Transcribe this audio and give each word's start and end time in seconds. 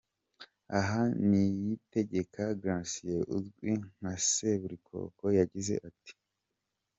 Aha 0.79 1.01
Niyitegeka 1.29 2.43
Gratien 2.61 3.21
uzwi 3.37 3.71
nka 3.95 4.13
Seburikoko 4.33 5.23
yagize 5.39 5.73
ati:. 5.89 6.13